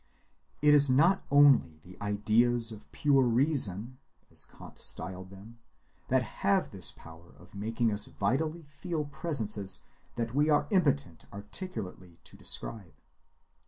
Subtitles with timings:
[0.63, 3.99] It is not only the Ideas of pure Reason,
[4.31, 5.59] as Kant styled them,
[6.07, 9.83] that have this power of making us vitally feel presences
[10.15, 12.95] that we are impotent articulately to describe.